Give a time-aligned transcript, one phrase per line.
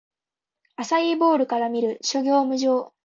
[0.77, 1.99] アサイーボウルから見る！
[2.01, 2.91] 諸行無常